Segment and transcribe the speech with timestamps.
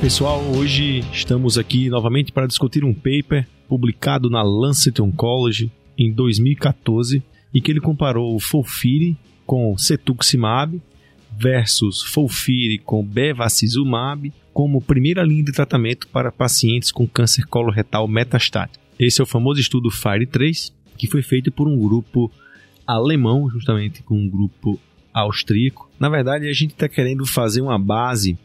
[0.00, 7.20] Pessoal, hoje estamos aqui novamente para discutir um paper publicado na Lancet Oncology em 2014
[7.52, 10.80] e que ele comparou o Folfiri com cetuximab
[11.36, 18.84] versus Folfiri com bevacizumab como primeira linha de tratamento para pacientes com câncer coloretal metastático.
[19.00, 22.30] Esse é o famoso estudo FIRE3, que foi feito por um grupo
[22.86, 24.78] alemão, justamente com um grupo
[25.12, 25.90] austríaco.
[25.98, 28.38] Na verdade, a gente está querendo fazer uma base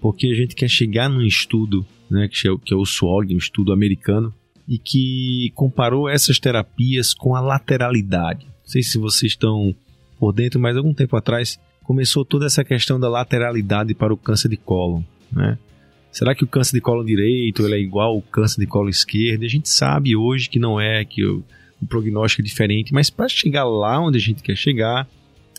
[0.00, 3.34] porque a gente quer chegar num estudo, né, que é o, que é o SWOG,
[3.34, 4.34] um estudo americano,
[4.66, 8.44] e que comparou essas terapias com a lateralidade.
[8.44, 9.74] Não sei se vocês estão
[10.18, 14.48] por dentro, mas algum tempo atrás começou toda essa questão da lateralidade para o câncer
[14.48, 15.02] de cólon.
[15.32, 15.58] Né?
[16.12, 19.44] Será que o câncer de cólon direito é igual ao câncer de cólon esquerdo?
[19.44, 21.42] A gente sabe hoje que não é, que o,
[21.82, 25.08] o prognóstico é diferente, mas para chegar lá onde a gente quer chegar,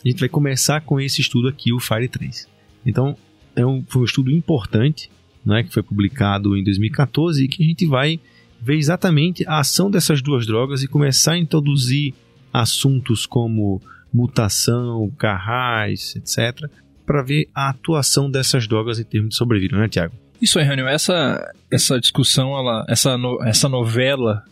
[0.04, 2.48] a gente vai começar com esse estudo aqui, o FIRE 3.
[2.84, 3.16] Então,
[3.56, 5.10] é um, foi um estudo importante,
[5.44, 8.20] né, que foi publicado em 2014 e que a gente vai
[8.60, 12.14] ver exatamente a ação dessas duas drogas e começar a introduzir
[12.52, 16.70] assuntos como mutação, carrais, etc.,
[17.04, 20.14] para ver a atuação dessas drogas em termos de sobrevida, né, Tiago?
[20.40, 20.86] Isso aí, Rânio.
[20.86, 24.44] Essa, essa discussão, ela, essa, no, essa novela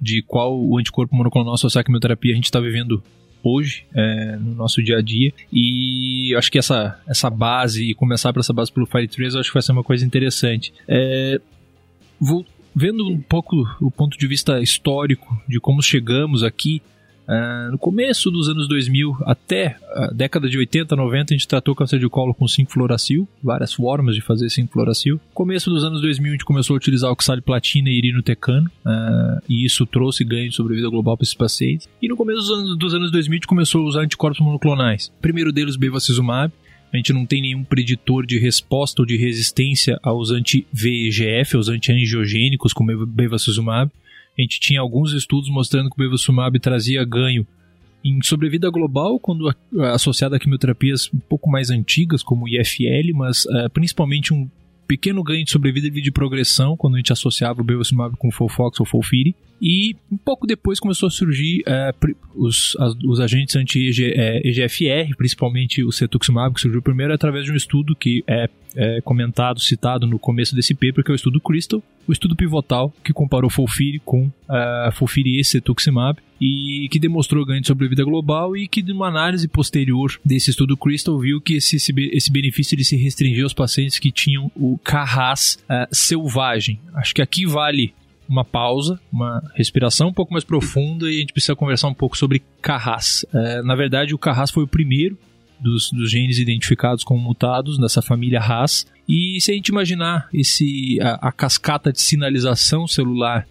[0.00, 3.02] de qual o anticorpo monoclonal associado à quimioterapia a gente está vivendo
[3.42, 5.97] hoje é, no nosso dia a dia e
[6.36, 9.54] acho que essa, essa base e começar por essa base pelo Fire 3 acho que
[9.54, 10.72] vai ser uma coisa interessante.
[10.86, 11.40] É,
[12.20, 16.82] vou, vendo um pouco o ponto de vista histórico de como chegamos aqui,
[17.28, 21.74] uh, no começo dos anos 2000 até a década de 80, 90, a gente tratou
[21.74, 25.20] câncer de colo com 5-fluoracil, várias formas de fazer 5-fluoracil.
[25.34, 29.84] Começo dos anos 2000 a gente começou a utilizar oxaliplatina e irinotecano, uh, e isso
[29.86, 31.88] trouxe ganho de sobrevida global para esses pacientes.
[32.00, 35.12] E no começo dos anos, dos anos 2000 a gente começou a usar anticorpos monoclonais.
[35.18, 36.52] O primeiro deles, bevacizumab,
[36.92, 42.72] a gente não tem nenhum preditor de resposta ou de resistência aos anti-VEGF, aos anti-angiogênicos,
[42.72, 43.90] como o bevacizumab.
[44.38, 47.46] A gente tinha alguns estudos mostrando que o bevacizumab trazia ganho
[48.04, 49.52] em sobrevida global, quando
[49.92, 54.48] associado a quimioterapias um pouco mais antigas, como o IFL, mas uh, principalmente um
[54.86, 58.32] pequeno ganho de sobrevida e de progressão quando a gente associava o bevacizumab com o
[58.32, 59.34] Folfox ou Folfiri.
[59.60, 61.92] E um pouco depois começou a surgir é,
[62.34, 67.56] os, as, os agentes anti-EGFR, é, principalmente o cetuximab, que surgiu primeiro através de um
[67.56, 71.82] estudo que é, é, comentado, citado no começo desse paper, que é o estudo Crystal,
[72.06, 77.66] o estudo pivotal que comparou Folfiri com uh, e cetuximab e que demonstrou ganho de
[77.66, 82.76] sobrevida global e que, numa análise posterior desse estudo Crystal, viu que esse, esse benefício
[82.76, 86.78] ele se restringiu aos pacientes que tinham o Carras uh, selvagem.
[86.94, 87.92] Acho que aqui vale
[88.28, 92.16] uma pausa, uma respiração um pouco mais profunda e a gente precisa conversar um pouco
[92.16, 93.24] sobre Carras.
[93.32, 95.18] É, na verdade, o Carras foi o primeiro
[95.58, 98.86] dos, dos, genes identificados como mutados nessa família RAS.
[99.08, 103.46] E se a gente imaginar esse, a, a cascata de sinalização celular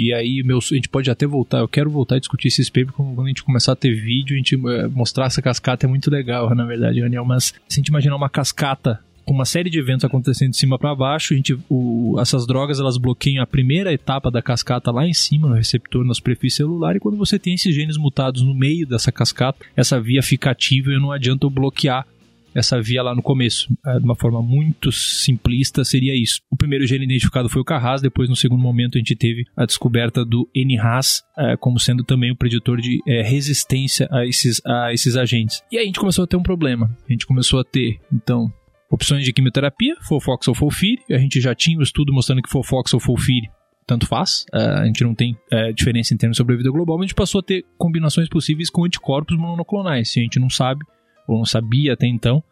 [0.00, 1.58] e aí, meu, a gente pode até voltar.
[1.58, 4.38] Eu quero voltar a discutir esses papers quando a gente começar a ter vídeo, a
[4.38, 7.22] gente eh, mostrar essa cascata é muito legal, na verdade, Daniel.
[7.22, 10.78] Mas se a gente imaginar uma cascata com uma série de eventos acontecendo de cima
[10.78, 15.06] para baixo, a gente, o, essas drogas elas bloqueiam a primeira etapa da cascata lá
[15.06, 18.54] em cima, no receptor, na superfície celular, e quando você tem esses genes mutados no
[18.54, 22.06] meio dessa cascata, essa via fica ativa e não adianta eu bloquear
[22.54, 23.68] essa via lá no começo.
[23.86, 26.40] É, de uma forma muito simplista, seria isso.
[26.50, 29.64] O primeiro gene identificado foi o Carras, depois, no segundo momento, a gente teve a
[29.64, 34.92] descoberta do NRAS é, como sendo também o preditor de é, resistência a esses, a
[34.92, 35.62] esses agentes.
[35.70, 36.90] E aí a gente começou a ter um problema.
[37.08, 38.52] A gente começou a ter, então,
[38.90, 41.02] opções de quimioterapia, Fofox ou Folfiri.
[41.10, 43.48] A gente já tinha um estudo mostrando que Fofox ou Folfiri
[43.86, 47.04] tanto faz, uh, a gente não tem uh, diferença em termos de sobrevida global, mas
[47.04, 50.12] a gente passou a ter combinações possíveis com anticorpos monoclonais.
[50.12, 50.84] Se a gente não sabe,
[51.26, 52.42] ou não sabia até então,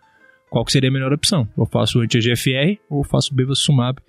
[0.50, 1.48] qual seria a melhor opção.
[1.56, 4.00] Eu faço anti-EGFR ou faço bevacizumab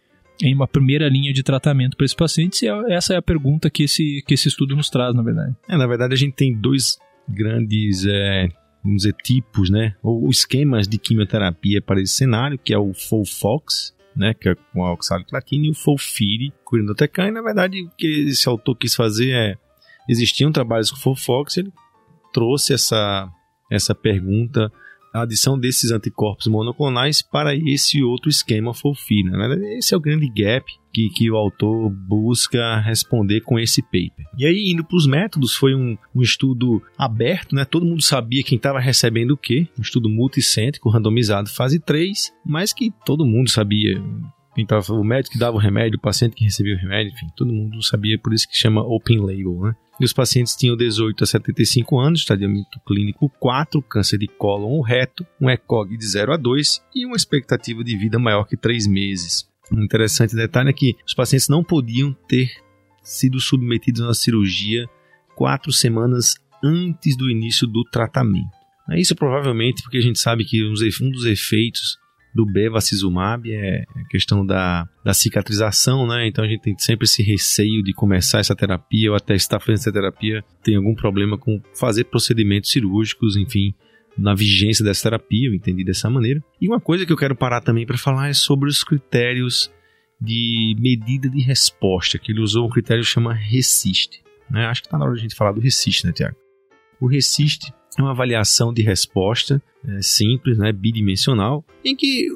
[0.42, 3.70] em uma primeira linha de tratamento para esses pacientes, e é, essa é a pergunta
[3.70, 5.56] que esse, que esse estudo nos traz, na verdade.
[5.68, 8.48] É, na verdade, a gente tem dois grandes é,
[8.84, 13.96] vamos dizer, tipos, né, ou esquemas de quimioterapia para esse cenário, que é o FOLFOX,
[14.16, 17.90] né, que é com a oxaliplatina, e o FOLFIRI com irinotecan, e na verdade o
[17.98, 19.58] que esse autor quis fazer é,
[20.08, 21.72] existiam trabalhos com FOLFOX, ele
[22.34, 23.30] trouxe essa,
[23.72, 24.72] essa pergunta
[25.14, 29.26] a adição desses anticorpos monoclonais para esse outro esquema FOLFIR.
[29.26, 29.78] Né?
[29.78, 34.26] Esse é o grande gap que, que o autor busca responder com esse paper.
[34.38, 37.66] E aí, indo para os métodos, foi um, um, estudo aberto, né?
[37.66, 42.74] todo mundo sabia quem estava recebendo o quê, um estudo multicêntrico, randomizado, fase 3, mas
[42.74, 44.02] que todo mundo sabia
[44.56, 47.54] quem o médico que dava o remédio, o paciente que recebia o remédio, enfim, todo
[47.54, 49.76] mundo sabia, por isso que chama open label, né?
[50.00, 54.82] E os pacientes tinham 18 a 75 anos, estadiamento clínico 4, câncer de cólon ou
[54.82, 58.88] reto, um ECOG de 0 a 2 e uma expectativa de vida maior que 3
[58.88, 59.50] meses.
[59.72, 62.50] Um interessante detalhe é que os pacientes não podiam ter
[63.04, 64.86] sido submetidos uma cirurgia
[65.36, 68.60] quatro semanas antes do início do tratamento.
[68.92, 71.98] Isso provavelmente porque a gente sabe que um dos efeitos
[72.34, 76.28] do bevacizumab é a questão da, da cicatrização, né?
[76.28, 79.76] Então a gente tem sempre esse receio de começar essa terapia ou até estar fazendo
[79.76, 83.74] essa terapia tem algum problema com fazer procedimentos cirúrgicos, enfim,
[84.20, 86.44] na vigência dessa terapia, eu entendi dessa maneira.
[86.60, 89.72] E uma coisa que eu quero parar também para falar é sobre os critérios
[90.20, 94.22] de medida de resposta, que ele usou um critério que chama RESIST.
[94.50, 94.66] Né?
[94.66, 96.36] Acho que está na hora de a gente falar do RESIST, né, Tiago?
[97.00, 102.28] O RESIST é uma avaliação de resposta é, simples, né, bidimensional, em que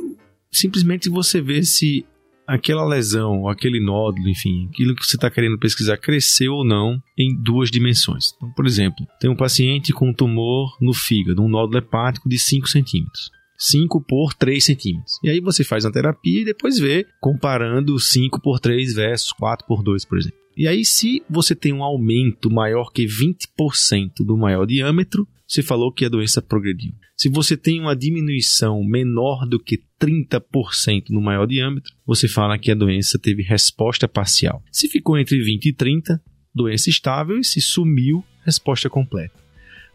[0.50, 2.06] simplesmente você vê se
[2.48, 7.36] aquela lesão, aquele nódulo, enfim, aquilo que você está querendo pesquisar cresceu ou não em
[7.36, 8.34] duas dimensões.
[8.36, 12.38] Então, por exemplo, tem um paciente com um tumor no fígado, um nódulo hepático de
[12.38, 13.32] 5 centímetros.
[13.58, 15.20] 5 por 3 centímetros.
[15.24, 19.66] E aí você faz a terapia e depois vê comparando 5 por 3 versus 4
[19.66, 20.43] por 2, por exemplo.
[20.56, 25.92] E aí, se você tem um aumento maior que 20% do maior diâmetro, você falou
[25.92, 26.94] que a doença progrediu.
[27.16, 32.72] Se você tem uma diminuição menor do que 30% no maior diâmetro, você fala que
[32.72, 34.64] a doença teve resposta parcial.
[34.72, 36.22] Se ficou entre 20 e 30,
[36.54, 39.44] doença estável, e se sumiu, resposta completa.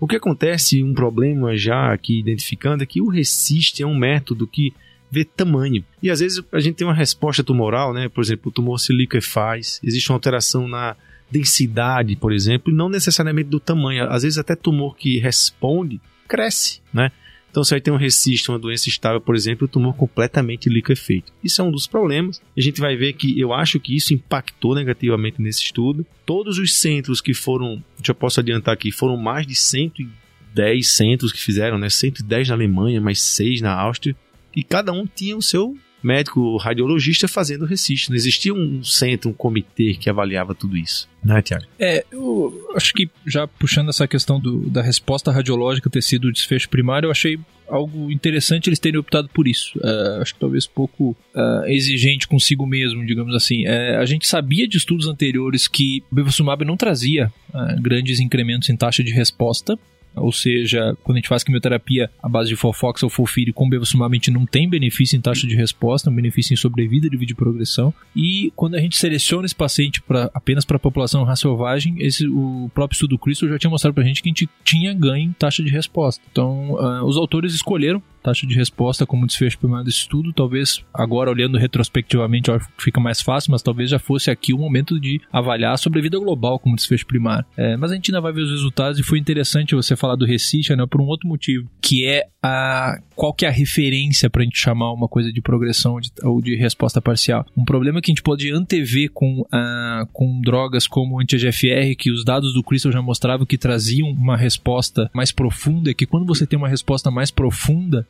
[0.01, 4.47] O que acontece, um problema já aqui identificando, é que o RESIST é um método
[4.47, 4.73] que
[5.11, 5.85] vê tamanho.
[6.03, 8.09] E às vezes a gente tem uma resposta tumoral, né?
[8.09, 10.97] Por exemplo, o tumor se liquefaz, existe uma alteração na
[11.31, 14.09] densidade, por exemplo, e não necessariamente do tamanho.
[14.11, 17.11] Às vezes até tumor que responde cresce, né?
[17.51, 21.33] Então, se aí tem um recisto, uma doença estável, por exemplo, o tumor completamente liquefeito.
[21.43, 22.41] Isso é um dos problemas.
[22.57, 26.07] A gente vai ver que eu acho que isso impactou negativamente nesse estudo.
[26.27, 31.41] Todos os centros que foram, já posso adiantar aqui, foram mais de 110 centros que
[31.41, 31.89] fizeram, né?
[31.89, 34.15] 110 na Alemanha, mais 6 na Áustria.
[34.59, 38.11] E cada um tinha o seu médico radiologista fazendo registro.
[38.11, 41.09] Não existia um centro, um comitê que avaliava tudo isso.
[41.25, 41.65] Né, Tiago?
[41.79, 46.33] É, eu acho que já puxando essa questão do, da resposta radiológica ter sido o
[46.33, 47.39] desfecho primário, eu achei
[47.69, 49.79] algo interessante eles terem optado por isso.
[49.79, 53.65] Uh, acho que talvez pouco uh, exigente consigo mesmo, digamos assim.
[53.65, 57.33] Uh, a gente sabia de estudos anteriores que o bevacizumab não trazia
[57.81, 59.79] grandes incrementos em taxa de resposta
[60.21, 64.13] ou seja, quando a gente faz quimioterapia à base de Fofox ou Fofiri com bevacizumab,
[64.13, 67.93] a gente não tem benefício em taxa de resposta, um benefício em sobrevida de progressão.
[68.15, 72.71] E quando a gente seleciona esse paciente pra, apenas para a população raciovagem, esse, o
[72.75, 75.33] próprio estudo Crystal já tinha mostrado para a gente que a gente tinha ganho em
[75.33, 76.23] taxa de resposta.
[76.31, 80.33] Então, uh, os autores escolheram taxa de resposta como desfecho primário desse estudo.
[80.33, 85.21] Talvez agora, olhando retrospectivamente, fica mais fácil, mas talvez já fosse aqui o momento de
[85.33, 87.45] avaliar a sobrevida global como desfecho primário.
[87.57, 90.27] É, mas a gente ainda vai ver os resultados e foi interessante você falar do
[90.27, 94.43] Resist, né, por um outro motivo, que é a qual que é a referência para
[94.43, 97.45] a gente chamar uma coisa de progressão de, ou de resposta parcial.
[97.57, 102.25] Um problema que a gente pode antever com, uh, com drogas como anti-GFR, que os
[102.25, 106.47] dados do Crystal já mostravam que traziam uma resposta mais profunda, é que quando você
[106.47, 108.07] tem uma resposta mais profunda,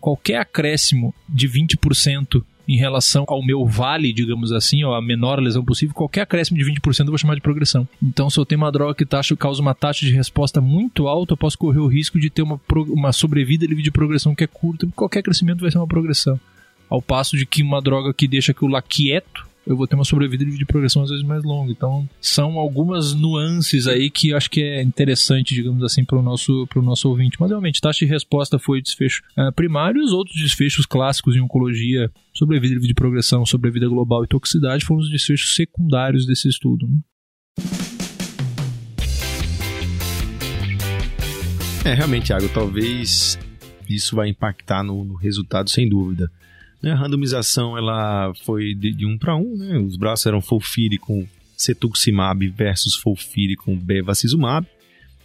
[0.00, 5.64] qualquer acréscimo de 20% em relação ao meu vale, digamos assim, ou a menor lesão
[5.64, 7.86] possível, qualquer acréscimo de 20% eu vou chamar de progressão.
[8.00, 11.32] Então, se eu tenho uma droga que taxa, causa uma taxa de resposta muito alta,
[11.32, 14.46] eu posso correr o risco de ter uma, uma sobrevida livre de progressão que é
[14.46, 16.38] curta, qualquer crescimento vai ser uma progressão.
[16.88, 20.04] Ao passo de que uma droga que deixa aquilo lá quieto, eu vou ter uma
[20.04, 21.70] sobrevida de progressão às vezes mais longa.
[21.70, 26.68] Então, são algumas nuances aí que acho que é interessante, digamos assim, para o nosso,
[26.76, 27.36] nosso ouvinte.
[27.38, 31.40] Mas realmente, taxa de resposta foi desfecho uh, primário e os outros desfechos clássicos em
[31.40, 36.88] oncologia, sobrevida de progressão, sobrevida global e toxicidade, foram os desfechos secundários desse estudo.
[36.88, 36.98] Né?
[41.84, 43.38] É, realmente, Thiago, talvez
[43.88, 46.30] isso vai impactar no, no resultado, sem dúvida.
[46.82, 49.78] Né, a randomização ela foi de, de um para um, né?
[49.78, 54.66] Os braços eram Folfiri com cetuximab versus Folfiri com bevacizumab.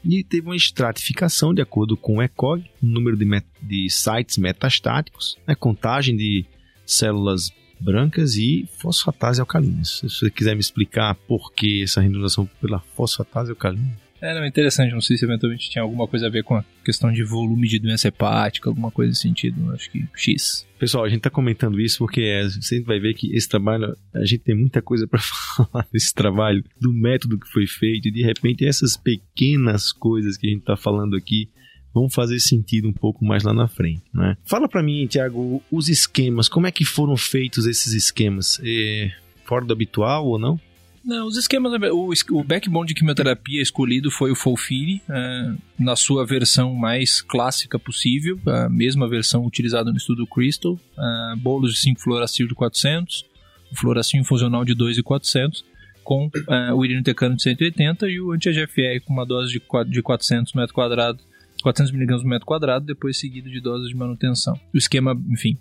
[0.03, 5.37] E teve uma estratificação de acordo com o ECOG, número de, met de sites metastáticos,
[5.47, 5.55] né?
[5.55, 6.45] contagem de
[6.85, 9.99] células brancas e fosfatase alcalinas.
[9.99, 14.04] Se você quiser me explicar por que essa randomização pela fosfatase alcalina.
[14.25, 14.91] É, não, interessante.
[14.91, 17.77] Não sei se eventualmente tinha alguma coisa a ver com a questão de volume de
[17.77, 19.71] doença hepática, alguma coisa nesse sentido.
[19.71, 20.65] Acho que X.
[20.79, 24.25] Pessoal, a gente tá comentando isso porque é, você vai ver que esse trabalho, a
[24.25, 28.23] gente tem muita coisa para falar desse trabalho, do método que foi feito, e de
[28.23, 31.47] repente essas pequenas coisas que a gente tá falando aqui
[31.93, 34.35] vão fazer sentido um pouco mais lá na frente, né?
[34.43, 38.59] Fala para mim, Tiago, os esquemas, como é que foram feitos esses esquemas?
[38.61, 39.11] É,
[39.45, 40.59] fora do habitual ou não?
[41.05, 41.71] Não, os esquemas.
[41.91, 47.77] O, o backbone de quimioterapia escolhido foi o Folfiri, é, na sua versão mais clássica
[47.77, 53.23] possível, a mesma versão utilizada no estudo Crystal, é, bolos de 5 fluoracil de 400,
[53.71, 55.63] o fluoracil infusional de 2,400,
[56.03, 60.53] com é, o irinotecano de 180 e o anti-AGFR com uma dose de, de 400
[60.53, 61.23] metros quadrados
[61.61, 64.59] 400 mg por metro quadrado, depois seguido de doses de manutenção.
[64.71, 65.57] O esquema, enfim,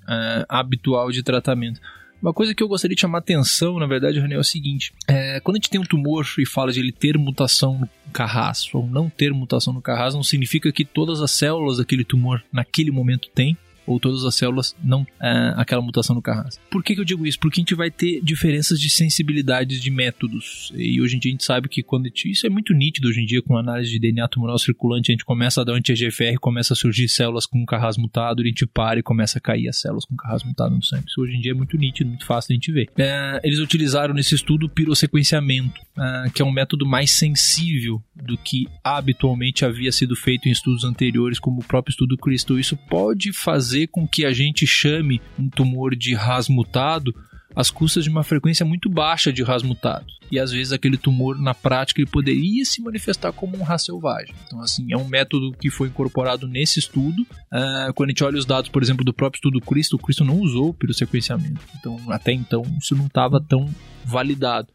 [0.48, 1.80] habitual de tratamento.
[2.24, 5.40] Uma coisa que eu gostaria de chamar atenção, na verdade, René, é o seguinte: é,
[5.40, 8.86] quando a gente tem um tumor e fala de ele ter mutação no carrasco ou
[8.86, 13.28] não ter mutação no carrasco, não significa que todas as células daquele tumor naquele momento
[13.34, 16.60] têm ou todas as células não é, aquela mutação no Carras.
[16.70, 17.38] Por que, que, eu digo isso?
[17.38, 20.72] Porque a gente vai ter diferenças de sensibilidades de métodos.
[20.74, 23.20] E hoje em dia a gente sabe que quando gente, isso é muito nítido hoje
[23.20, 26.72] em dia com análise de DNA tumoral circulante, a gente começa a dar anti-EGFR, começa
[26.72, 30.04] a surgir células com Carras mutado, a gente para e começa a cair as células
[30.04, 31.04] com Carras mutado no sangue.
[31.08, 32.90] Isso hoje em dia é muito nítido, muito fácil a gente ver.
[32.96, 38.38] É, eles utilizaram nesse estudo o pirossequenciamento, é, que é um método mais sensível do
[38.38, 42.58] que habitualmente havia sido feito em estudos anteriores, como o próprio estudo Crystal.
[42.58, 47.12] Isso pode fazer fazer com que a gente chame um tumor de RAS mutado
[47.56, 50.06] às custas de uma frequência muito baixa de RAS mutado.
[50.30, 54.34] E às vezes aquele tumor, na prática, ele poderia se manifestar como um RAS selvagem.
[54.46, 57.22] Então, assim, é um método que foi incorporado nesse estudo.
[57.22, 60.24] Uh, quando a gente olha os dados, por exemplo, do próprio estudo Cristo, o Cristo
[60.24, 61.60] não usou pelo sequenciamento.
[61.78, 63.68] Então, até então, isso não estava tão
[64.04, 64.68] validado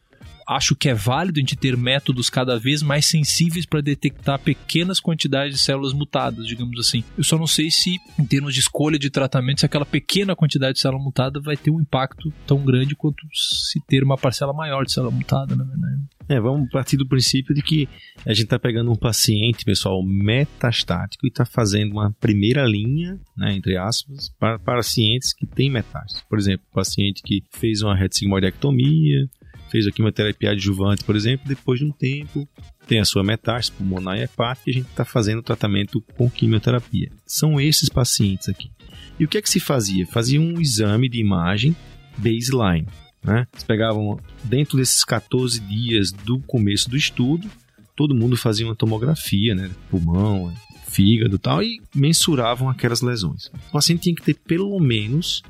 [0.50, 5.00] acho que é válido a gente ter métodos cada vez mais sensíveis para detectar pequenas
[5.00, 7.04] quantidades de células mutadas, digamos assim.
[7.16, 10.74] Eu só não sei se, em termos de escolha de tratamento, se aquela pequena quantidade
[10.74, 14.84] de célula mutada vai ter um impacto tão grande quanto se ter uma parcela maior
[14.84, 16.02] de célula mutada, na verdade.
[16.28, 17.90] É, vamos partir do princípio de que
[18.26, 23.56] a gente está pegando um paciente, pessoal, metastático e está fazendo uma primeira linha, né,
[23.56, 26.24] entre aspas, para pacientes que têm metástase.
[26.30, 29.28] Por exemplo, paciente que fez uma retissigmoidectomia,
[29.70, 32.48] fez a quimioterapia adjuvante, por exemplo, depois de um tempo
[32.88, 36.30] tem a sua metástase pulmonar e hepática e a gente está fazendo o tratamento com
[36.30, 37.12] quimioterapia.
[37.26, 38.72] São esses pacientes aqui.
[39.20, 40.08] E o que é que se fazia?
[40.08, 41.76] Fazia um exame de imagem
[42.18, 42.88] baseline.
[43.24, 43.46] Né?
[43.54, 47.48] Eles pegavam dentro desses 14 dias do começo do estudo,
[47.96, 49.70] todo mundo fazia uma tomografia, né?
[49.92, 50.52] pulmão,
[50.88, 53.52] fígado e tal, e mensuravam aquelas lesões.
[53.68, 55.44] O paciente tinha que ter pelo menos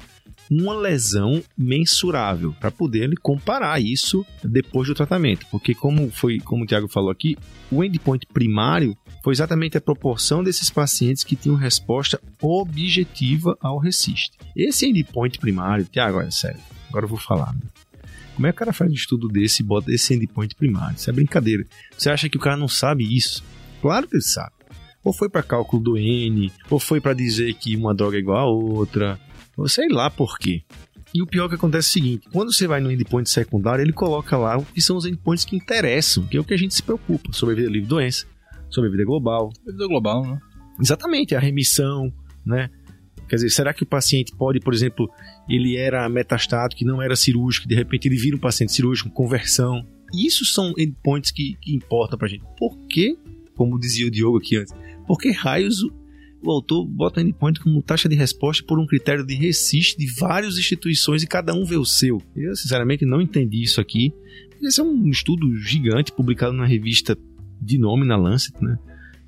[0.49, 6.63] uma lesão mensurável para poder ele comparar isso depois do tratamento, porque como foi, como
[6.63, 7.37] o Tiago falou aqui,
[7.71, 14.31] o endpoint primário foi exatamente a proporção desses pacientes que tinham resposta objetiva ao resist.
[14.55, 17.53] Esse endpoint primário, Tiago, olha sério, agora eu vou falar.
[17.53, 17.61] Né?
[18.35, 20.95] Como é que o cara faz um estudo desse e bota esse endpoint primário?
[20.95, 21.65] Isso é brincadeira.
[21.95, 23.43] Você acha que o cara não sabe isso?
[23.81, 24.53] Claro que ele sabe.
[25.03, 28.47] Ou foi para cálculo do N, ou foi para dizer que uma droga é igual
[28.47, 29.19] a outra,
[29.67, 30.63] sei lá por quê.
[31.13, 33.93] E o pior que acontece é o seguinte: quando você vai no endpoint secundário, ele
[33.93, 36.73] coloca lá o que são os endpoints que interessam, que é o que a gente
[36.73, 38.25] se preocupa: sobrevida livre doença,
[38.69, 39.51] sobrevida global.
[39.55, 40.39] Sobrevida global, né?
[40.79, 42.13] Exatamente, a remissão,
[42.45, 42.69] né?
[43.27, 45.07] Quer dizer, será que o paciente pode, por exemplo,
[45.47, 49.85] ele era metastático, que não era cirúrgico, de repente ele vira um paciente cirúrgico, conversão?
[50.11, 52.43] Isso são endpoints que, que importam pra gente.
[52.57, 53.15] Por que,
[53.55, 54.73] como dizia o Diogo aqui antes,
[55.05, 55.83] por que raios
[56.41, 60.57] o autor bota endpoint como taxa de resposta por um critério de resiste de várias
[60.57, 62.21] instituições e cada um vê o seu.
[62.35, 64.13] Eu, sinceramente, não entendi isso aqui.
[64.61, 67.17] Esse é um estudo gigante publicado numa revista
[67.61, 68.77] de nome na Lancet, né?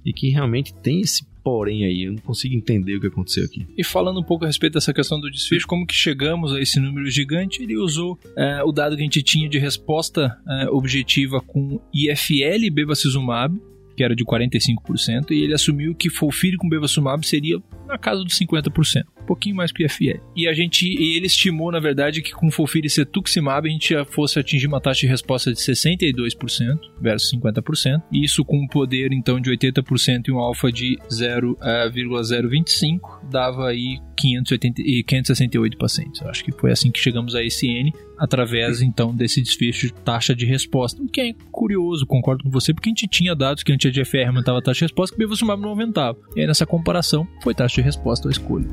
[0.06, 3.66] E que realmente tem esse porém aí, eu não consigo entender o que aconteceu aqui.
[3.78, 6.80] E falando um pouco a respeito dessa questão do desfecho, como que chegamos a esse
[6.80, 7.64] número gigante?
[7.64, 12.72] Ele usou é, o dado que a gente tinha de resposta é, objetiva com IFL
[12.72, 13.60] bevacizumab,
[14.02, 18.40] que era de 45%, e ele assumiu que Folfiri com Bevacizumab seria na casa dos
[18.40, 20.20] 50%, um pouquinho mais que o IFL.
[20.36, 23.94] E a gente, e ele estimou, na verdade, que com Folfiri e Cetuximab a gente
[24.06, 29.14] fosse atingir uma taxa de resposta de 62% versus 50%, e isso com um poder
[29.14, 36.22] então de 80% e um alfa de 0,025 dava aí 580, 568 pacientes.
[36.22, 39.94] Eu acho que foi assim que chegamos a esse N, através então desse desfecho de
[39.94, 41.02] taxa de resposta.
[41.02, 44.28] O que é curioso, concordo com você, porque a gente tinha dados que a anti-AGFR
[44.28, 46.18] aumentava a taxa de resposta, que o bevacizumab não aumentava.
[46.36, 48.68] E aí nessa comparação foi taxa de resposta à escolha.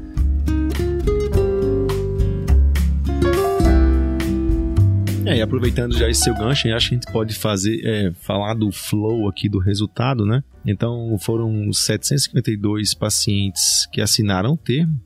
[5.25, 8.55] É, e aproveitando já esse seu gancho, acho que a gente pode fazer, é, falar
[8.55, 10.43] do flow aqui do resultado, né?
[10.65, 14.99] Então foram 752 pacientes que assinaram o termo,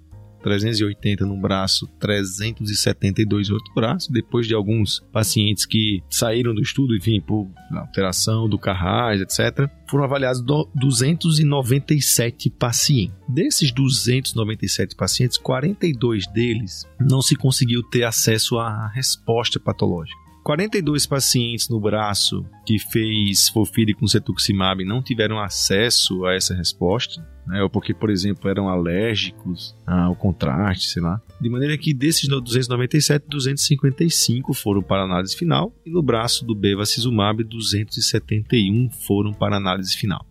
[0.42, 6.96] 380 no braço, 372 no outro braço, depois de alguns pacientes que saíram do estudo,
[6.96, 10.42] enfim, por alteração do Carrais, etc., foram avaliados
[10.74, 13.14] 297 pacientes.
[13.28, 20.21] Desses 297 pacientes, 42 deles não se conseguiu ter acesso à resposta patológica.
[20.42, 27.26] 42 pacientes no braço que fez Fofiri com cetuximab não tiveram acesso a essa resposta,
[27.46, 27.62] né?
[27.62, 31.20] ou porque, por exemplo, eram alérgicos ao contraste, sei lá.
[31.40, 37.44] De maneira que desses 297, 255 foram para análise final e no braço do bevacizumab,
[37.44, 40.26] 271 foram para análise final.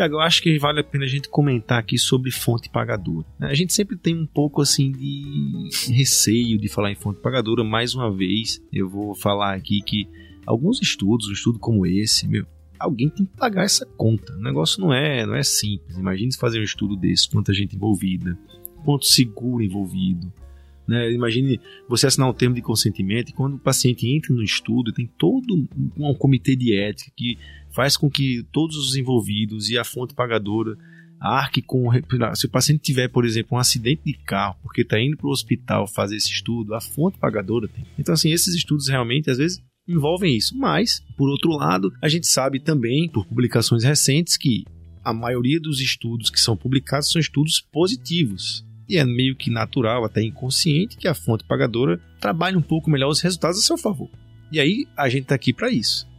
[0.00, 3.26] Tiago, eu acho que vale a pena a gente comentar aqui sobre fonte pagadora.
[3.38, 3.48] Né?
[3.48, 7.62] A gente sempre tem um pouco assim de receio de falar em fonte pagadora.
[7.62, 10.08] Mais uma vez, eu vou falar aqui que
[10.46, 12.46] alguns estudos, um estudo como esse, meu,
[12.78, 14.32] alguém tem que pagar essa conta.
[14.32, 15.98] O negócio não é, não é simples.
[15.98, 18.38] Imagine fazer um estudo desse, quanta gente envolvida,
[18.82, 20.32] quanto seguro envolvido.
[20.90, 21.12] Né?
[21.12, 25.06] Imagine você assinar um termo de consentimento e quando o paciente entra no estudo, tem
[25.06, 27.38] todo um, um comitê de ética que
[27.72, 30.76] faz com que todos os envolvidos e a fonte pagadora
[31.20, 31.90] arque com.
[32.34, 35.30] Se o paciente tiver, por exemplo, um acidente de carro porque está indo para o
[35.30, 37.86] hospital fazer esse estudo, a fonte pagadora tem.
[37.96, 40.58] Então, assim, esses estudos realmente, às vezes, envolvem isso.
[40.58, 44.64] Mas, por outro lado, a gente sabe também, por publicações recentes, que
[45.04, 48.68] a maioria dos estudos que são publicados são estudos positivos.
[48.90, 53.08] E é meio que natural, até inconsciente, que a fonte pagadora trabalhe um pouco melhor
[53.08, 54.10] os resultados a seu favor.
[54.50, 56.10] E aí a gente está aqui para isso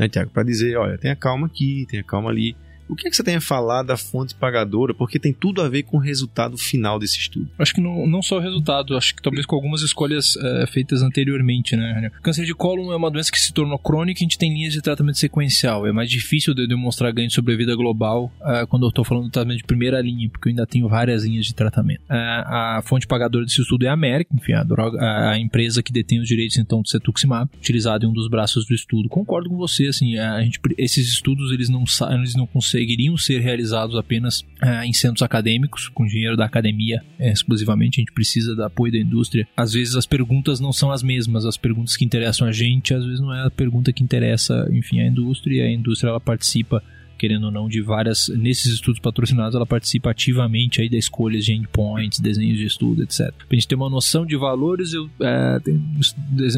[0.00, 0.30] né, Tiago?
[0.30, 2.56] Para dizer, olha, tenha calma aqui, tenha calma ali.
[2.90, 4.92] O que é que você tem a falar da fonte pagadora?
[4.92, 7.48] Porque tem tudo a ver com o resultado final desse estudo.
[7.58, 11.02] Acho que não, não só o resultado, acho que talvez com algumas escolhas é, feitas
[11.02, 12.10] anteriormente, né?
[12.22, 14.72] Câncer de cólon é uma doença que se tornou crônica e a gente tem linhas
[14.72, 15.86] de tratamento sequencial.
[15.86, 19.30] É mais difícil de demonstrar ganho de sobrevida global é, quando eu estou falando do
[19.30, 22.02] tratamento de primeira linha, porque eu ainda tenho várias linhas de tratamento.
[22.10, 25.92] É, a fonte pagadora desse estudo é a América, enfim, a, droga, a, empresa que
[25.92, 29.08] detém os direitos então do cetuximab, utilizado em um dos braços do estudo.
[29.08, 33.40] Concordo com você, assim, a gente, esses estudos eles não, eles não conseguem conseguiriam ser
[33.40, 38.00] realizados apenas é, em centros acadêmicos, com dinheiro da academia é, exclusivamente.
[38.00, 39.46] A gente precisa do apoio da indústria.
[39.56, 43.04] Às vezes as perguntas não são as mesmas, as perguntas que interessam a gente, às
[43.04, 45.64] vezes não é a pergunta que interessa, enfim, a indústria.
[45.64, 46.82] A indústria ela participa
[47.20, 48.28] querendo ou não, de várias.
[48.30, 53.30] Nesses estudos patrocinados, ela participa ativamente aí da escolha de endpoints, desenhos de estudo, etc.
[53.46, 55.74] Pra gente ter uma noção de valores, eu é, tem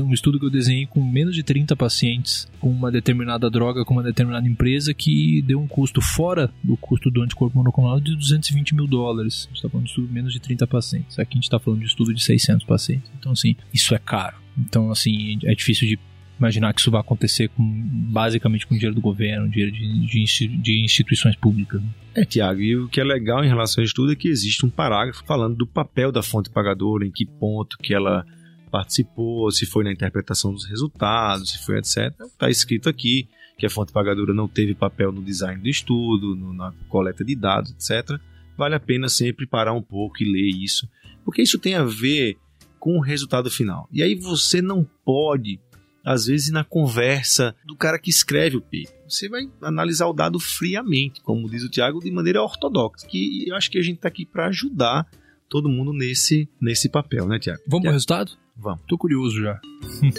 [0.01, 3.95] um estudo que eu desenhei com menos de 30 pacientes com uma determinada droga, com
[3.95, 8.77] uma determinada empresa, que deu um custo fora do custo do anticorpo monoclonal de 220
[8.77, 9.47] mil dólares.
[9.47, 11.19] A gente está falando de estudo de menos de 30 pacientes.
[11.19, 13.11] Aqui a gente está falando de estudo de 600 pacientes.
[13.19, 14.37] Então, assim, isso é caro.
[14.57, 15.99] Então, assim, é difícil de
[16.43, 17.63] imaginar que isso vai acontecer com,
[18.11, 21.81] basicamente com dinheiro do governo, dinheiro de, de, de instituições públicas.
[21.81, 21.89] Né?
[22.15, 24.67] É, Tiago, e o que é legal em relação a isso tudo é que existe
[24.67, 28.27] um parágrafo falando do papel da fonte pagadora, em que ponto que ela
[28.71, 32.13] participou, se foi na interpretação dos resultados, se foi etc.
[32.21, 36.53] Está escrito aqui que a fonte pagadora não teve papel no design do estudo, no,
[36.53, 38.19] na coleta de dados, etc.
[38.57, 40.89] Vale a pena sempre parar um pouco e ler isso,
[41.25, 42.37] porque isso tem a ver
[42.81, 43.89] com o resultado final.
[43.93, 45.61] E aí você não pode
[46.05, 49.03] às vezes na conversa do cara que escreve o paper.
[49.09, 53.07] Você vai analisar o dado friamente, como diz o Tiago, de maneira ortodoxa.
[53.07, 55.07] Que eu acho que a gente está aqui para ajudar
[55.49, 57.61] todo mundo nesse, nesse papel, né, Tiago?
[57.67, 58.33] Vamos para o resultado?
[58.57, 58.81] Vamos.
[58.89, 59.61] Tô curioso já.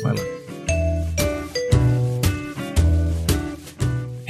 [0.04, 0.43] vai lá.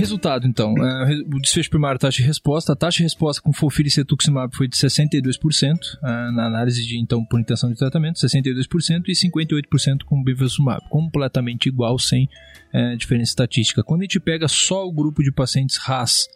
[0.03, 0.73] Resultado, então.
[0.77, 2.73] É, o desfecho primário, taxa de resposta.
[2.73, 6.99] A taxa de resposta com Folfir e Cetuximab foi de 62%, é, na análise de,
[6.99, 10.81] então, por intenção de tratamento, 62% e 58% com Bevacizumab.
[10.89, 12.27] Completamente igual, sem
[12.73, 13.81] é, diferença estatística.
[13.81, 16.27] Quando a gente pega só o grupo de pacientes RAS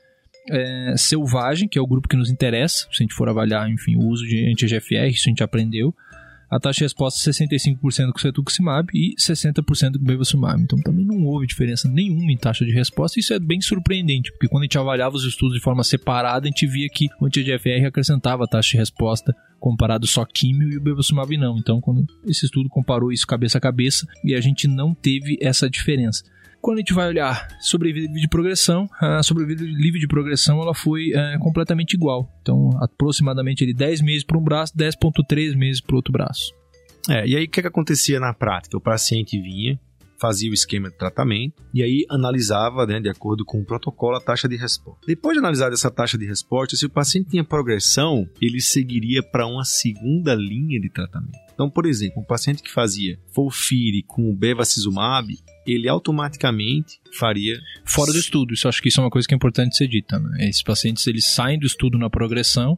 [0.95, 4.07] selvagem, que é o grupo que nos interessa, se a gente for avaliar, enfim, o
[4.07, 5.93] uso de anti-GFR, isso a gente aprendeu,
[6.49, 10.61] a taxa de resposta é 65% com cetuximab e 60% com bevacizumab.
[10.61, 13.19] Então também não houve diferença nenhuma em taxa de resposta.
[13.19, 16.49] Isso é bem surpreendente, porque quando a gente avaliava os estudos de forma separada, a
[16.49, 20.81] gente via que o anti-GFR acrescentava a taxa de resposta comparado só químio e o
[20.81, 21.57] bevacizumab não.
[21.57, 25.69] Então, quando esse estudo comparou isso cabeça a cabeça, e a gente não teve essa
[25.69, 26.23] diferença.
[26.67, 30.73] Quando a gente vai olhar sobrevida livre de progressão, a sobrevida livre de progressão ela
[30.73, 32.29] foi é, completamente igual.
[32.41, 36.53] Então, aproximadamente ele 10 meses para um braço, 10,3 meses para o outro braço.
[37.09, 38.75] É, e aí o que, que acontecia na prática?
[38.75, 39.79] O paciente vinha,
[40.19, 44.21] fazia o esquema de tratamento e aí analisava, né, de acordo com o protocolo, a
[44.21, 45.01] taxa de resposta.
[45.05, 49.45] Depois de analisar essa taxa de resposta, se o paciente tinha progressão, ele seguiria para
[49.47, 51.37] uma segunda linha de tratamento.
[51.53, 58.11] Então, por exemplo, um paciente que fazia Folfire com o bevacizumab, ele automaticamente faria fora
[58.11, 58.53] do estudo.
[58.53, 60.19] Isso acho que isso é uma coisa que é importante ser dita.
[60.19, 60.47] Né?
[60.49, 62.77] Esses pacientes eles saem do estudo na progressão,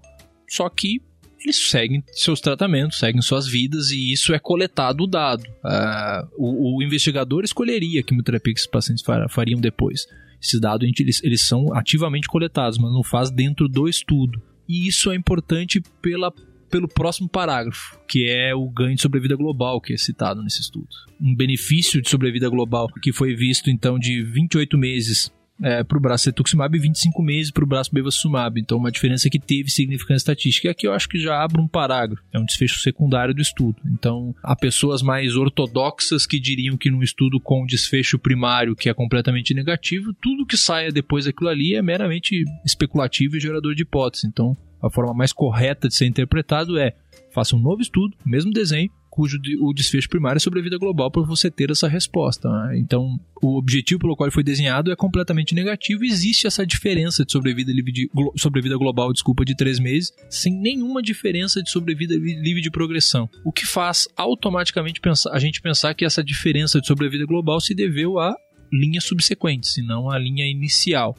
[0.49, 1.01] só que
[1.41, 5.43] eles seguem seus tratamentos, seguem suas vidas e isso é coletado o dado.
[5.43, 10.05] Uh, o, o, investigador escolheria a quimioterapia que esses pacientes fariam depois.
[10.41, 14.41] Esses dados eles, eles são ativamente coletados, mas não faz dentro do estudo.
[14.67, 16.31] E isso é importante pela,
[16.69, 20.87] pelo próximo parágrafo, que é o ganho de sobrevida global que é citado nesse estudo.
[21.19, 26.01] Um benefício de sobrevida global que foi visto então de 28 meses é, para o
[26.01, 28.59] braço cetuximab e 25 meses para o braço bevacizumab.
[28.59, 30.67] Então, uma diferença que teve significância estatística.
[30.67, 32.23] E aqui eu acho que já abre um parágrafo.
[32.31, 33.77] É um desfecho secundário do estudo.
[33.85, 38.93] Então, há pessoas mais ortodoxas que diriam que num estudo com desfecho primário que é
[38.93, 44.27] completamente negativo, tudo que saia depois daquilo ali é meramente especulativo e gerador de hipótese.
[44.27, 46.93] Então, a forma mais correta de ser interpretado é
[47.31, 48.89] faça um novo estudo, mesmo desenho,
[49.19, 52.47] cujo o desfecho primário é sobre a vida global para você ter essa resposta.
[52.47, 52.77] Né?
[52.79, 56.05] Então, o objetivo pelo qual ele foi desenhado é completamente negativo.
[56.05, 61.01] Existe essa diferença de sobrevida livre de sobrevida global, desculpa, de três meses, sem nenhuma
[61.01, 63.29] diferença de sobrevida livre de progressão.
[63.43, 67.75] O que faz automaticamente pensar, a gente pensar que essa diferença de sobrevida global se
[67.75, 68.33] deveu a
[68.71, 71.13] linhas subsequentes, e não à linha inicial.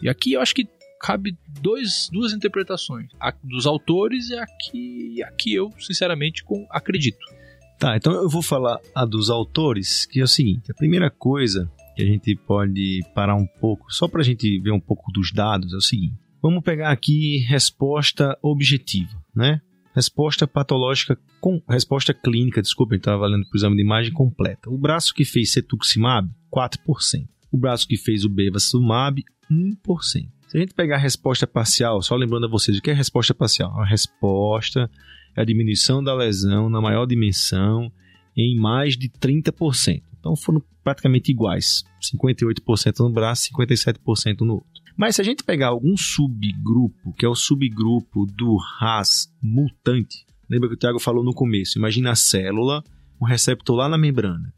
[0.00, 0.68] E aqui eu acho que
[1.00, 6.64] cabe dois, duas interpretações, a dos autores e a que, a que eu, sinceramente, com,
[6.70, 7.39] acredito.
[7.80, 11.72] Tá, então eu vou falar a dos autores, que é o seguinte: a primeira coisa
[11.96, 15.32] que a gente pode parar um pouco, só para a gente ver um pouco dos
[15.32, 19.62] dados, é o seguinte: vamos pegar aqui resposta objetiva, né?
[19.94, 24.68] Resposta patológica, com, resposta clínica, desculpa, estava valendo para o exame de imagem completa.
[24.68, 27.26] O braço que fez cetuximab, 4%.
[27.50, 29.74] O braço que fez o bevacizumab, 1%.
[30.48, 33.34] Se a gente pegar a resposta parcial, só lembrando a vocês, o que é resposta
[33.34, 33.80] parcial?
[33.80, 34.90] A resposta
[35.40, 37.90] é a diminuição da lesão na maior dimensão
[38.36, 40.02] em mais de 30%.
[40.18, 44.68] Então foram praticamente iguais, 58% no braço, 57% no outro.
[44.96, 50.68] Mas se a gente pegar algum subgrupo, que é o subgrupo do RAS mutante, lembra
[50.68, 52.84] que o Tiago falou no começo, imagina a célula,
[53.20, 54.52] um receptor lá na membrana.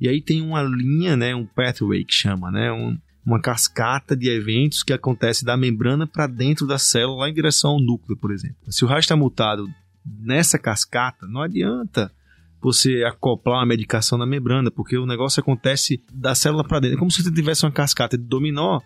[0.00, 4.28] E aí tem uma linha, né, um pathway que chama, né, um, uma cascata de
[4.28, 8.56] eventos que acontece da membrana para dentro da célula, em direção ao núcleo, por exemplo.
[8.68, 9.68] Se o RAS está mutado
[10.04, 12.12] nessa cascata, não adianta
[12.60, 16.96] você acoplar uma medicação na membrana, porque o negócio acontece da célula para dentro.
[16.96, 18.80] É como se você tivesse uma cascata de dominó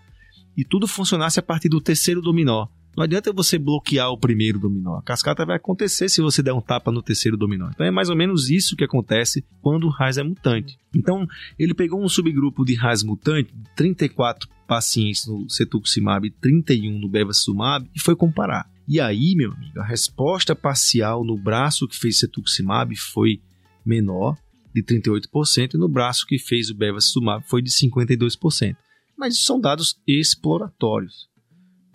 [0.57, 2.67] e tudo funcionasse a partir do terceiro dominó.
[2.97, 4.97] Não adianta você bloquear o primeiro dominó.
[4.97, 7.71] A cascata vai acontecer se você der um tapa no terceiro dominó.
[7.73, 10.77] Então é mais ou menos isso que acontece quando o RAS é mutante.
[10.93, 11.25] Então
[11.57, 17.89] ele pegou um subgrupo de RAS mutante, 34 pacientes no cetuximab e 31 no bevacizumab
[17.95, 18.69] e foi comparar.
[18.89, 23.39] E aí, meu amigo, a resposta parcial no braço que fez cetuximab foi
[23.85, 24.35] menor,
[24.75, 28.77] de 38%, e no braço que fez o bevacizumab foi de 52%.
[29.17, 31.29] Mas são dados exploratórios.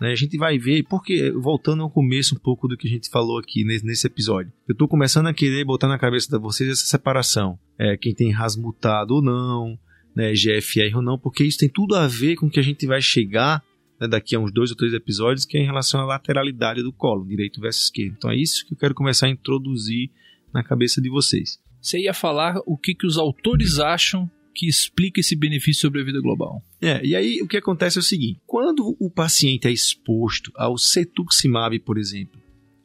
[0.00, 0.12] Né?
[0.12, 3.38] A gente vai ver, porque voltando ao começo um pouco do que a gente falou
[3.38, 7.58] aqui nesse, episódio, eu estou começando a querer botar na cabeça de vocês essa separação.
[7.76, 9.76] É, quem tem RAS mutado ou não,
[10.14, 13.02] né, GFR ou não, porque isso tem tudo a ver com que a gente vai
[13.02, 13.64] chegar
[14.00, 16.92] né, daqui a uns dois ou três episódios, que é em relação à lateralidade do
[16.92, 18.14] colo, direito versus esquerdo.
[18.16, 20.10] Então é isso que eu quero começar a introduzir
[20.52, 21.58] na cabeça de vocês.
[21.80, 26.04] Você ia falar o que, que os autores acham que explica esse benefício sobre a
[26.04, 26.62] vida global.
[26.80, 30.78] É, e aí o que acontece é o seguinte: quando o paciente é exposto ao
[30.78, 32.40] cetuximab, por exemplo,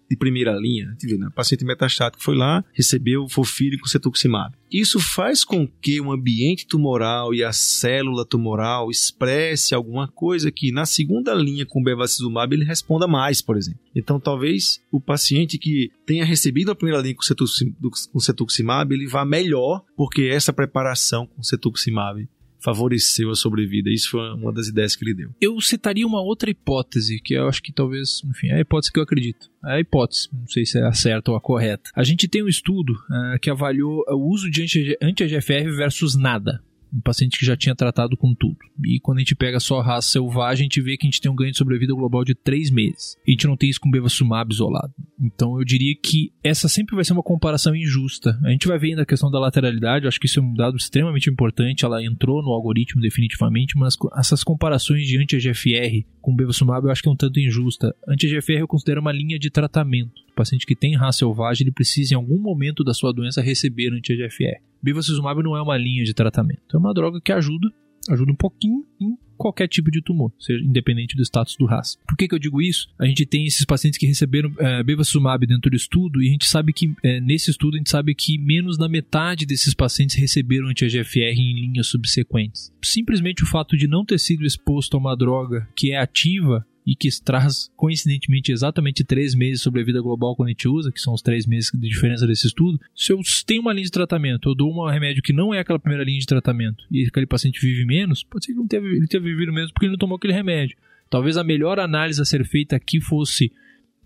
[0.09, 1.29] de primeira linha, né?
[1.35, 4.55] paciente metastático foi lá, recebeu fofilho com cetuximab.
[4.71, 10.71] Isso faz com que o ambiente tumoral e a célula tumoral expresse alguma coisa que
[10.71, 13.79] na segunda linha com bevacizumab ele responda mais, por exemplo.
[13.95, 19.83] Então talvez o paciente que tenha recebido a primeira linha com cetuximab, ele vá melhor
[19.95, 22.27] porque essa preparação com cetuximab
[22.59, 23.89] favoreceu a sobrevida.
[23.89, 25.29] Isso foi uma das ideias que ele deu.
[25.39, 28.99] Eu citaria uma outra hipótese, que eu acho que talvez, enfim, é a hipótese que
[28.99, 29.49] eu acredito.
[29.65, 31.89] É a hipótese, não sei se é a certa ou a correta.
[31.95, 36.61] A gente tem um estudo uh, que avaliou o uso de anti-EGFR versus nada
[36.93, 38.57] um paciente que já tinha tratado com tudo.
[38.83, 41.31] E quando a gente pega só raça selvagem, a gente vê que a gente tem
[41.31, 43.15] um ganho de sobrevida global de 3 meses.
[43.25, 44.93] E a gente não tem isso com bevacizumab isolado.
[45.19, 48.39] Então eu diria que essa sempre vai ser uma comparação injusta.
[48.43, 50.53] A gente vai ver ainda a questão da lateralidade, eu acho que isso é um
[50.53, 56.85] dado extremamente importante, ela entrou no algoritmo definitivamente, mas essas comparações de anti-EGFR com bevacizumab
[56.85, 57.95] eu acho que é um tanto injusta.
[58.07, 60.21] Anti-EGFR eu considero uma linha de tratamento.
[60.31, 63.91] O paciente que tem raça selvagem, ele precisa em algum momento da sua doença receber
[63.93, 64.68] anti-EGFR.
[64.81, 67.71] Bevacizumab não é uma linha de tratamento, é uma droga que ajuda,
[68.09, 71.97] ajuda um pouquinho em qualquer tipo de tumor, seja independente do status do RAS.
[72.05, 72.89] Por que, que eu digo isso?
[72.99, 76.45] A gente tem esses pacientes que receberam é, bevacizumab dentro do estudo e a gente
[76.45, 80.67] sabe que é, nesse estudo a gente sabe que menos da metade desses pacientes receberam
[80.67, 82.73] anti-EGFR em linhas subsequentes.
[82.83, 86.95] Simplesmente o fato de não ter sido exposto a uma droga que é ativa e
[86.95, 90.99] que traz, coincidentemente, exatamente três meses sobre a vida global quando a gente usa, que
[90.99, 92.81] são os três meses de diferença desse estudo.
[92.95, 95.77] Se eu tenho uma linha de tratamento, eu dou um remédio que não é aquela
[95.77, 99.07] primeira linha de tratamento e aquele paciente vive menos, pode ser que ele, teve, ele
[99.07, 100.75] tenha vivido menos porque ele não tomou aquele remédio.
[101.11, 103.51] Talvez a melhor análise a ser feita aqui fosse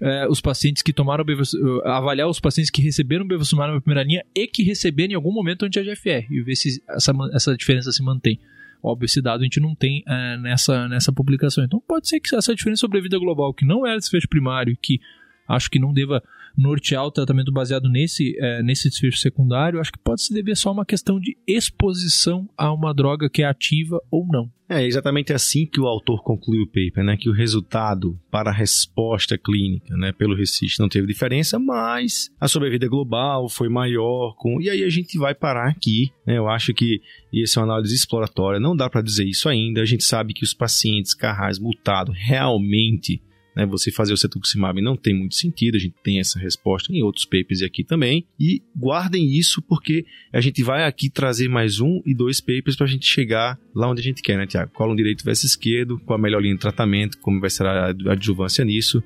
[0.01, 4.25] é, os pacientes que tomaram uh, avaliar os pacientes que receberam bevacizumab na primeira linha
[4.35, 8.37] e que receberam em algum momento anti-AGFR e ver se essa, essa diferença se mantém.
[8.83, 11.63] Óbvio, esse dado a gente não tem é, nessa, nessa publicação.
[11.63, 14.77] Então pode ser que essa diferença sobre a vida global, que não é desfecho primário,
[14.81, 14.99] que
[15.47, 16.21] acho que não deva
[16.57, 20.69] nortear o tratamento baseado nesse, é, nesse desfecho secundário, acho que pode se dever só
[20.69, 24.51] a uma questão de exposição a uma droga que é ativa ou não.
[24.69, 27.17] É exatamente assim que o autor conclui o paper, né?
[27.17, 32.47] Que o resultado para a resposta clínica, né, pelo RESIST não teve diferença, mas a
[32.47, 34.33] sobrevida global foi maior.
[34.35, 34.59] Com...
[34.59, 36.37] E aí a gente vai parar aqui, né?
[36.37, 37.01] Eu acho que
[37.35, 39.81] essa é uma análise exploratória, não dá para dizer isso ainda.
[39.81, 43.21] A gente sabe que os pacientes carrais mutados realmente
[43.55, 47.01] né, você fazer o cetuximab não tem muito sentido, a gente tem essa resposta em
[47.01, 48.25] outros papers e aqui também.
[48.39, 52.85] E guardem isso porque a gente vai aqui trazer mais um e dois papers para
[52.85, 54.71] a gente chegar lá onde a gente quer, né, Tiago?
[54.73, 58.63] Colo direito versus esquerdo, qual a melhor linha de tratamento, como vai ser a adjuvância
[58.65, 59.03] nisso.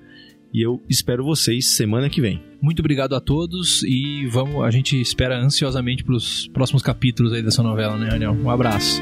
[0.53, 2.41] E eu espero vocês semana que vem.
[2.61, 7.43] Muito obrigado a todos e vamos, a gente espera ansiosamente para os próximos capítulos aí
[7.43, 8.31] dessa novela, né, Daniel?
[8.31, 9.01] Um abraço.